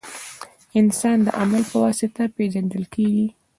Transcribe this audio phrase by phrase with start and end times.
[0.79, 3.27] •انسان د عمل په واسطه پېژندل کېږي.